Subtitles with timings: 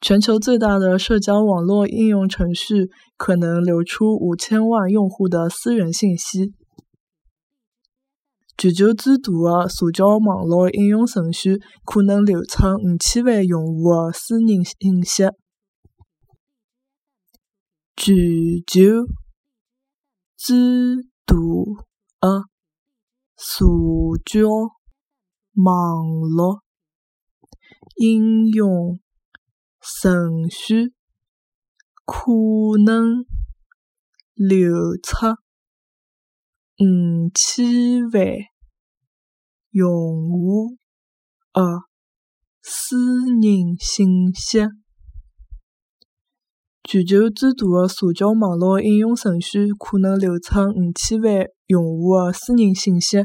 [0.00, 6.54] 全球最大的社交网络应用程序可能流出五千万用户的私人信息。
[8.56, 15.28] 全球最大的社交网络应用程序可能流出五千万用户的私人信息。
[17.94, 18.56] 全球
[20.34, 21.04] 最
[22.20, 22.44] 大的
[23.36, 23.66] 社
[24.24, 24.48] 交
[25.54, 26.62] 网络
[27.96, 28.98] 应用
[29.80, 30.92] 程序
[32.04, 32.22] 可
[32.84, 33.24] 能
[34.34, 34.70] 流
[35.02, 35.26] 出
[36.78, 38.24] 五千万
[39.70, 40.76] 用户
[41.52, 41.62] 的
[42.62, 42.96] 私
[43.40, 44.68] 人信息。
[46.82, 53.18] 全球最大的社交网络应用程序可能流出五千万用户的私人信息。